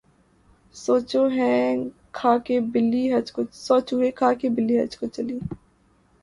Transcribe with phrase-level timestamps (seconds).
[0.75, 1.53] سو چوہے
[2.13, 3.03] کھا کے بلی
[3.13, 5.39] حج کو چلی